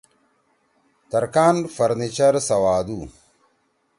ترکان 1.11 1.55
فرنیچر 1.75 2.33
سوادُو۔ 2.47 2.99